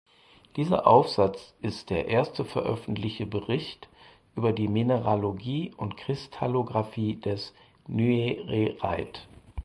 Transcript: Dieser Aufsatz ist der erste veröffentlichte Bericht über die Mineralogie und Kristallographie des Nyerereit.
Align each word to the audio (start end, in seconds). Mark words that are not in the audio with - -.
Dieser 0.55 0.87
Aufsatz 0.87 1.53
ist 1.61 1.91
der 1.91 2.07
erste 2.07 2.43
veröffentlichte 2.43 3.27
Bericht 3.27 3.87
über 4.35 4.51
die 4.51 4.67
Mineralogie 4.67 5.75
und 5.77 5.95
Kristallographie 5.95 7.17
des 7.17 7.53
Nyerereit. 7.85 9.27